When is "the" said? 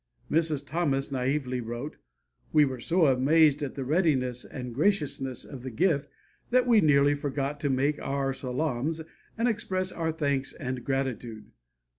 3.75-3.85, 5.61-5.69